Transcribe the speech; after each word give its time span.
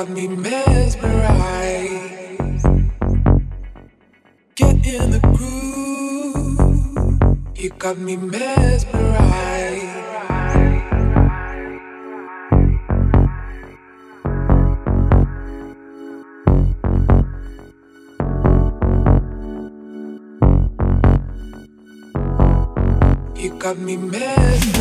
got 0.00 0.08
me 0.08 0.28
mesmerized. 0.28 0.96
Get 4.54 4.86
in 4.86 5.10
the 5.10 5.20
groove. 5.36 6.78
You 7.54 7.68
got 7.78 7.98
me 7.98 8.16
mesmerized. 8.16 8.80
You 23.36 23.50
got 23.58 23.76
me 23.76 23.98
mesmerized. 23.98 24.79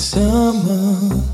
To 0.00 1.29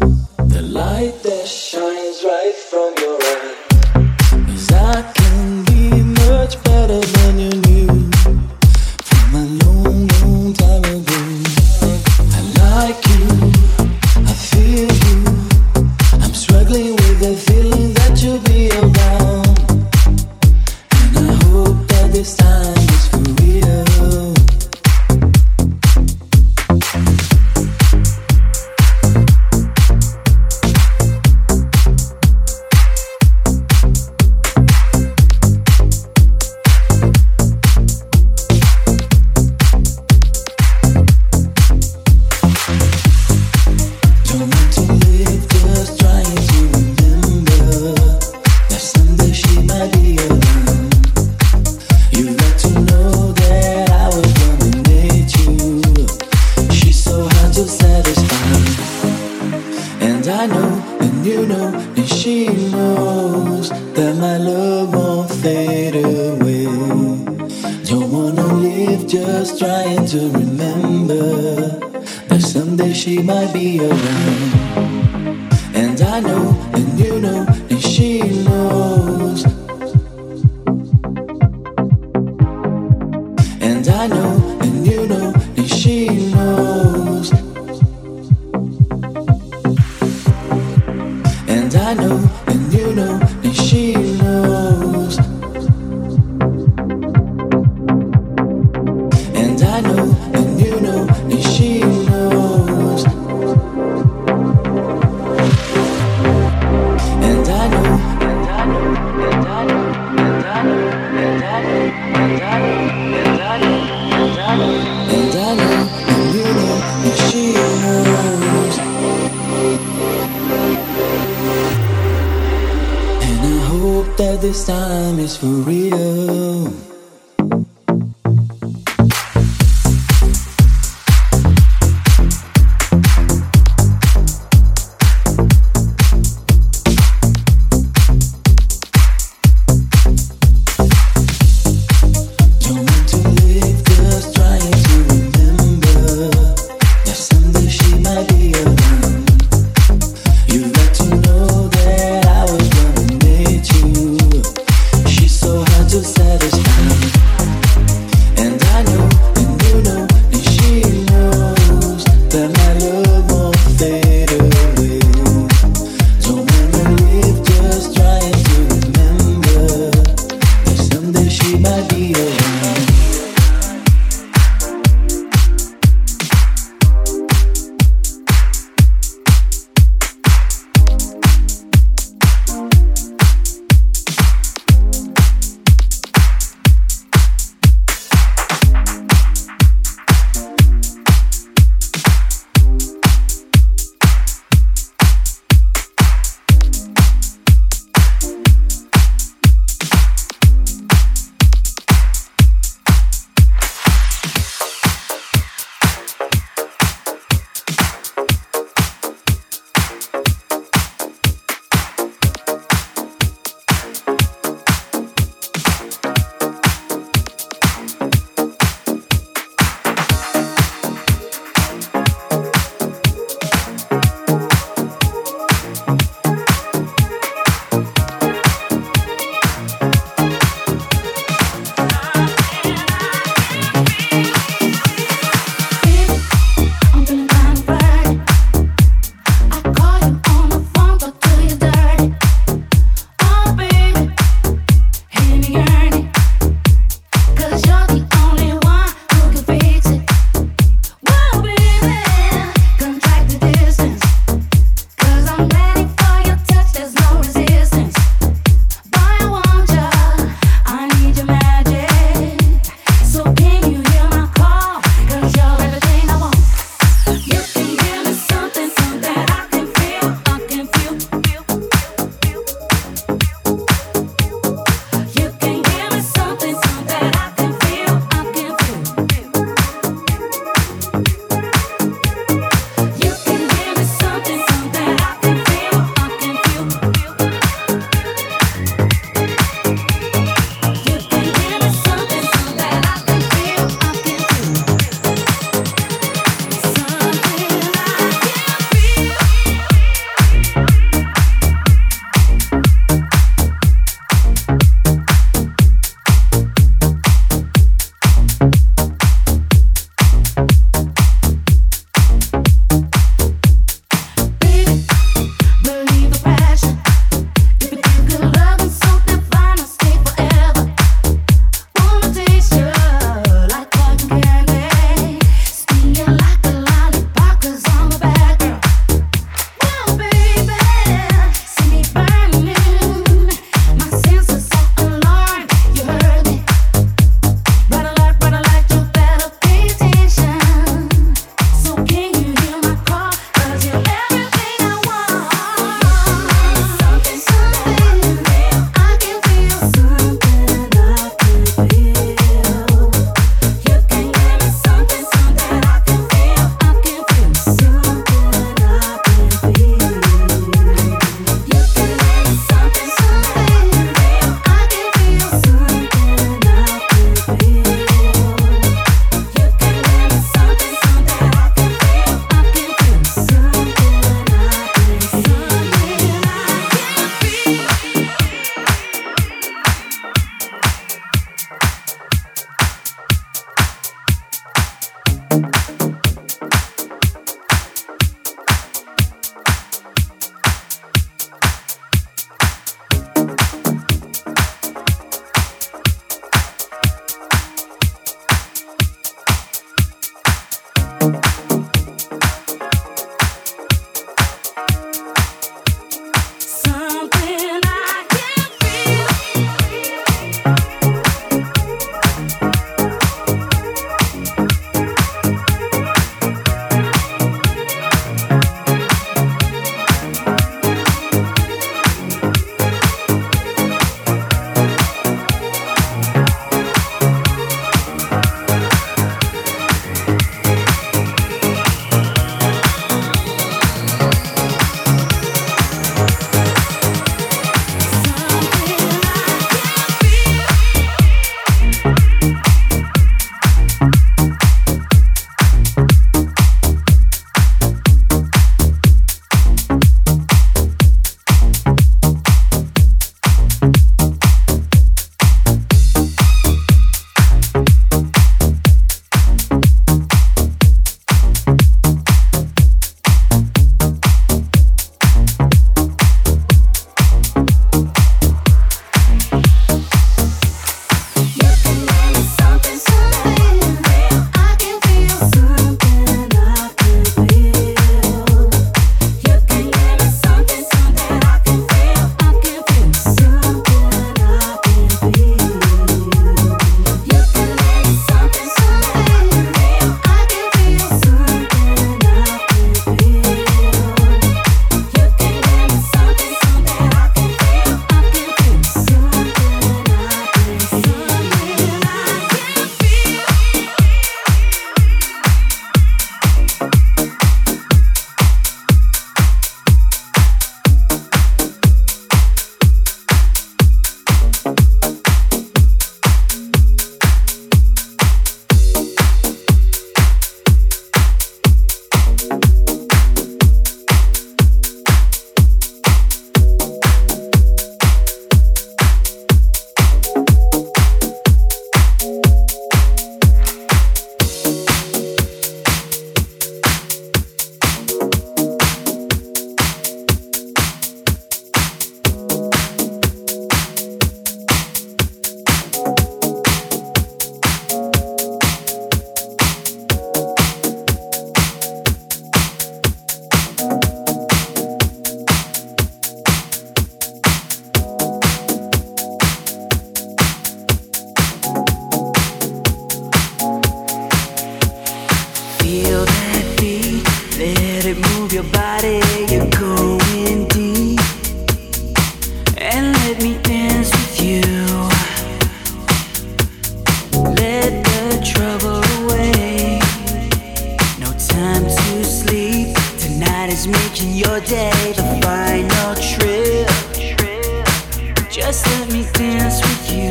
dance 589.19 589.61
with 589.62 589.93
you 589.93 590.11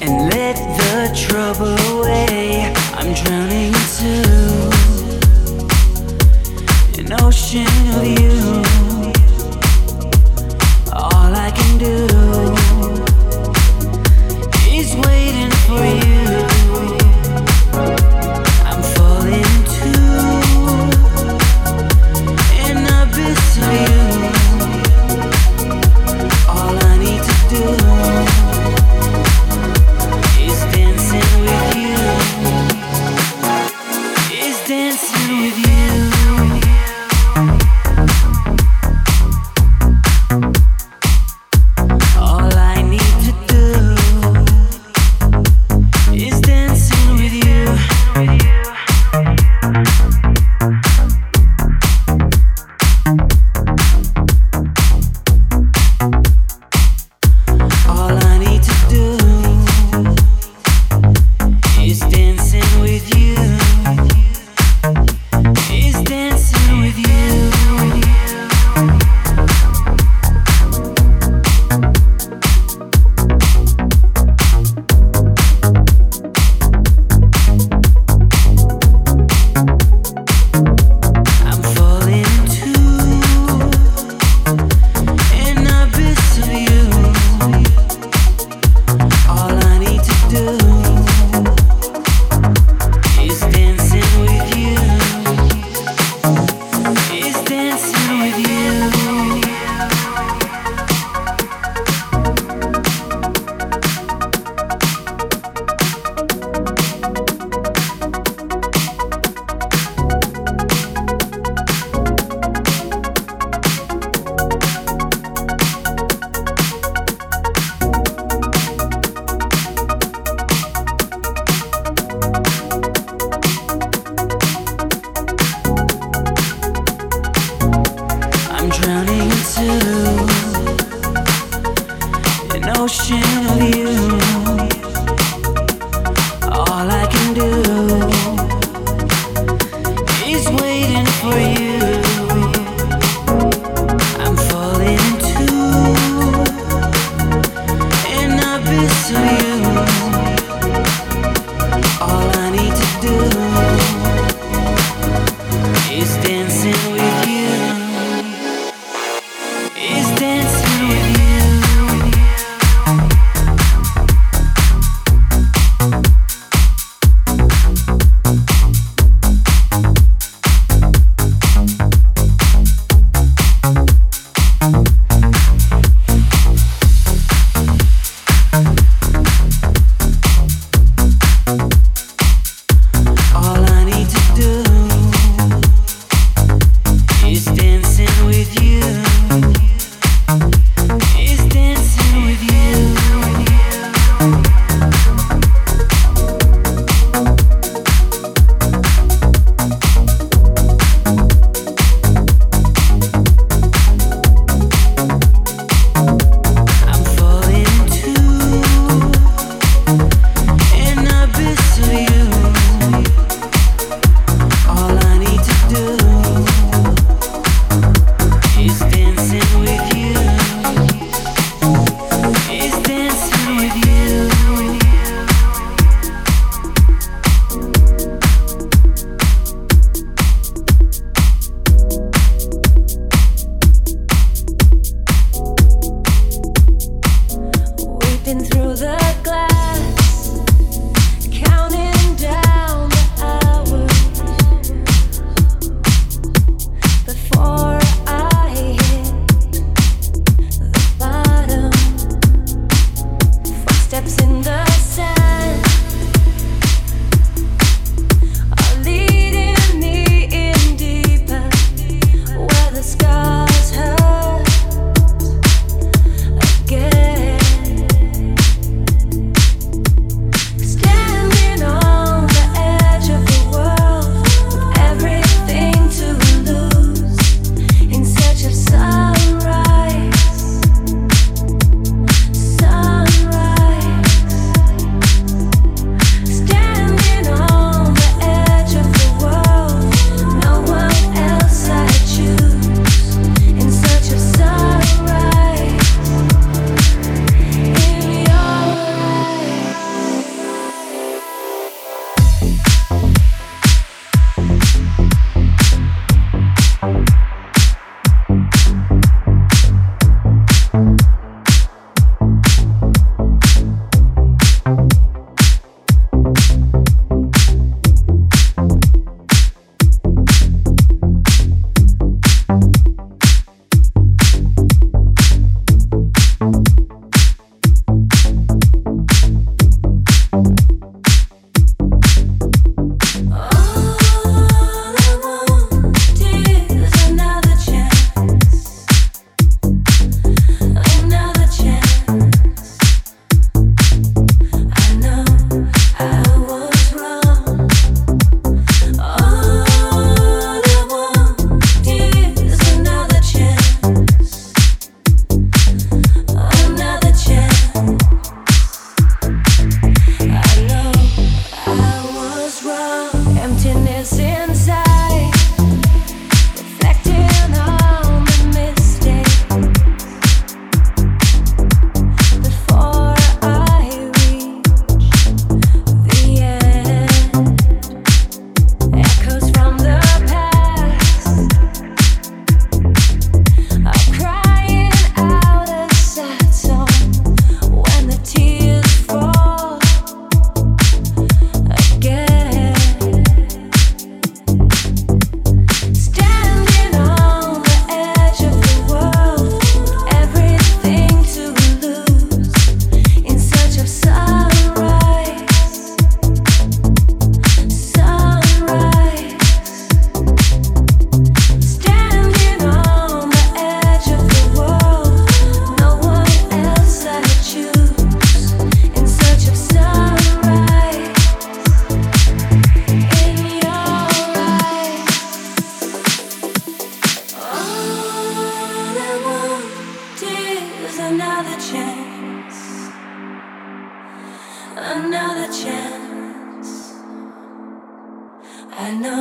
and 0.00 0.32
let 0.32 0.56
the 0.78 1.14
trouble 1.14 1.79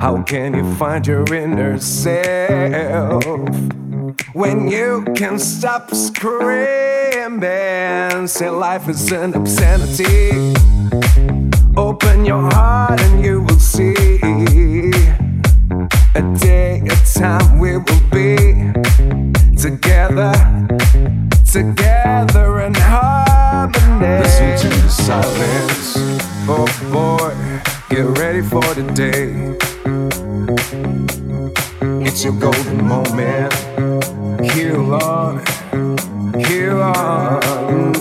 How 0.00 0.22
can 0.26 0.54
you 0.54 0.74
find 0.76 1.06
your 1.06 1.24
inner 1.34 1.78
self 1.78 3.22
when 4.32 4.68
you 4.68 5.04
can 5.14 5.38
stop 5.38 5.94
screaming? 5.94 7.46
Say 8.26 8.48
life 8.48 8.88
is 8.88 9.12
an 9.12 9.34
obscenity. 9.34 10.54
Open 11.76 12.24
your 12.24 12.50
heart 12.52 12.98
and 13.00 13.22
you 13.22 13.42
will 13.42 13.58
see. 13.58 13.94
A 16.14 16.22
day, 16.38 16.80
a 16.86 16.96
time 17.18 17.58
we 17.58 17.76
will 17.76 18.00
be 18.10 18.36
together, 19.54 20.32
together 21.44 22.60
in 22.62 22.74
harmony. 22.74 24.22
Listen 24.22 24.56
to 24.58 24.68
the 24.82 24.88
silence. 24.88 25.37
Day. 28.98 29.30
It's 32.04 32.24
your 32.24 32.32
golden 32.32 32.84
moment. 32.84 33.54
Heal 34.50 34.92
on, 34.92 35.38
heal 36.36 36.82
on. 36.82 37.92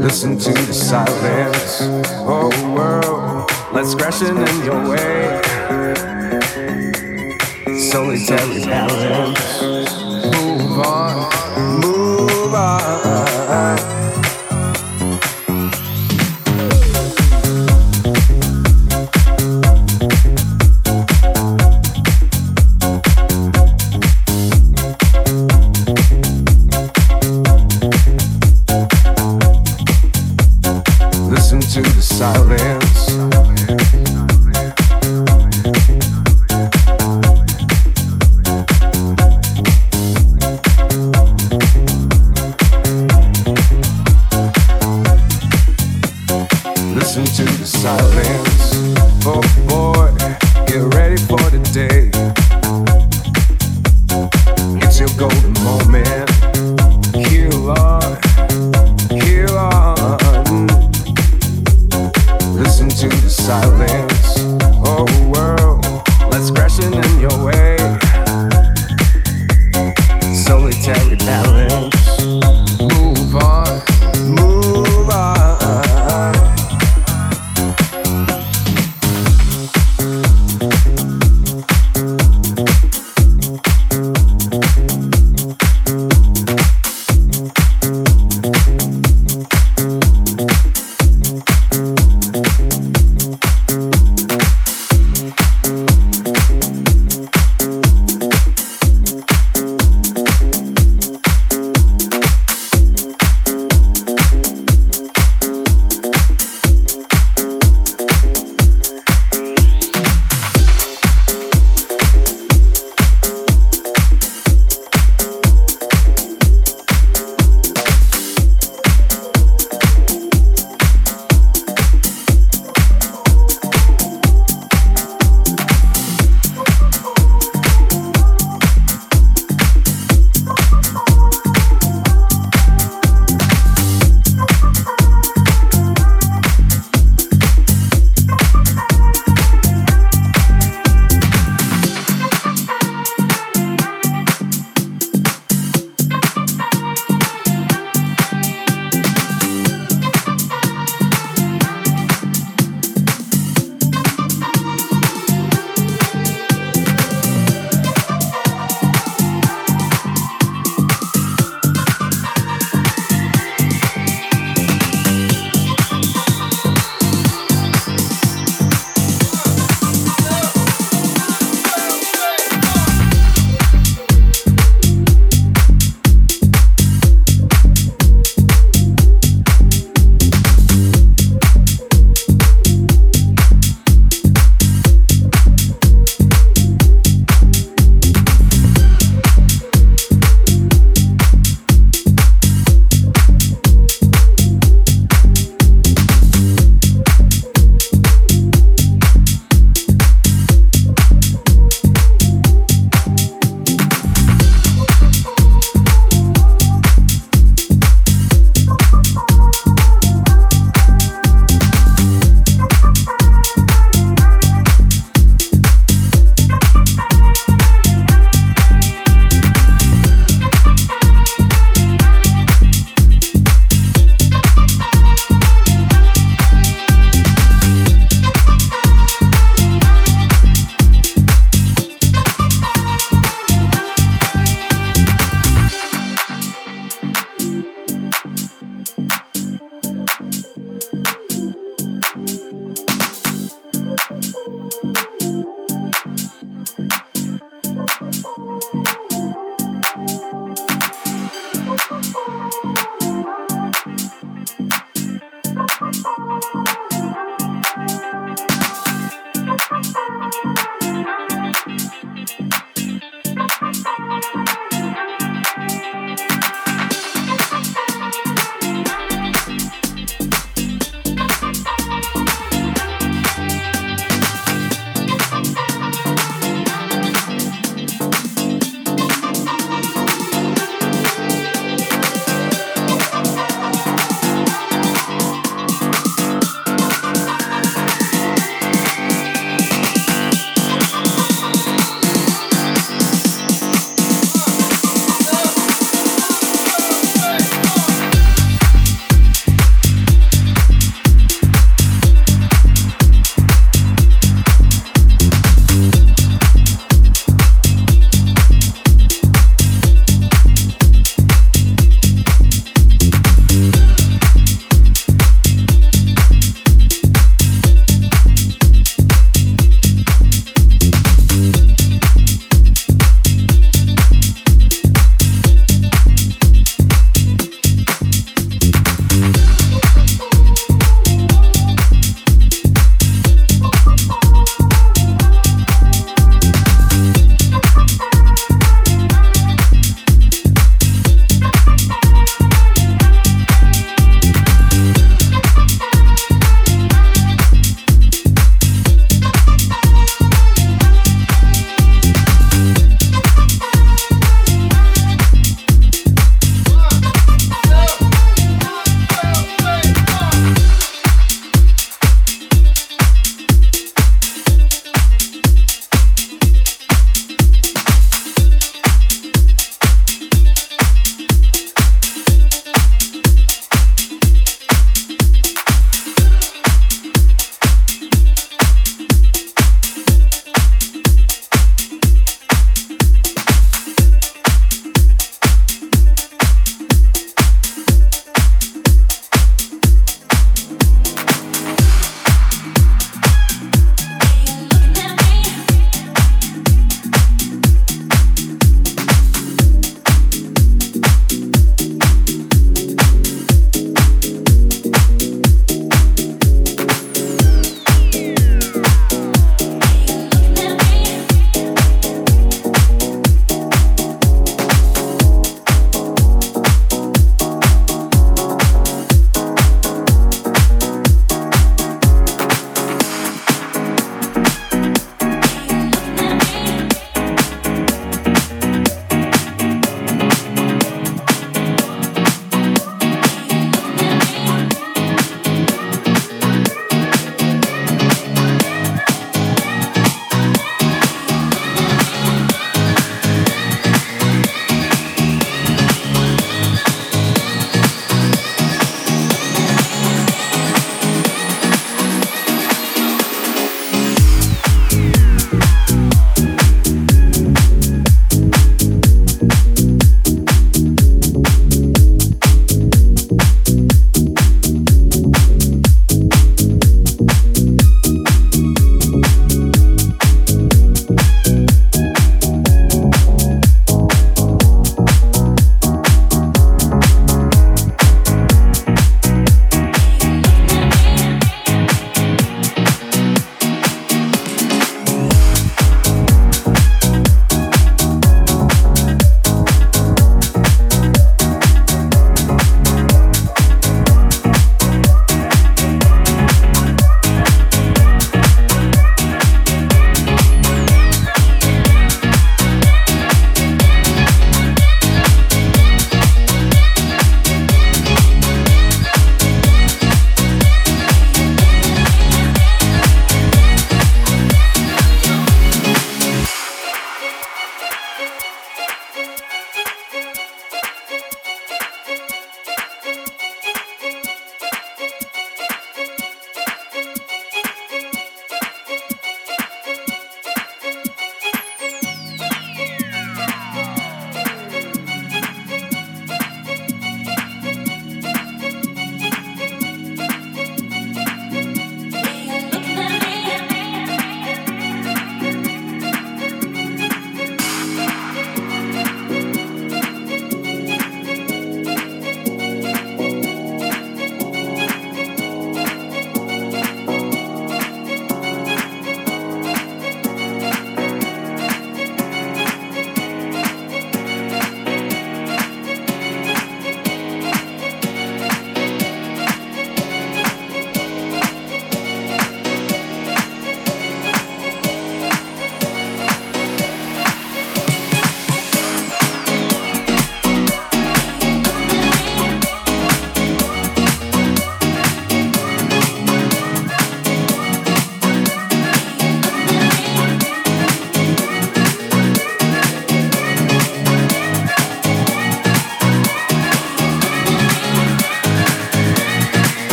Listen 0.00 0.38
to 0.38 0.52
the 0.52 0.72
silence. 0.72 1.80
Oh 2.28 2.48
world, 2.72 3.50
let's 3.72 3.92
crash 3.96 4.22
in 4.22 4.36
your 4.64 4.88
way. 4.88 5.42
Solitary 7.90 8.64
balance. 8.66 9.77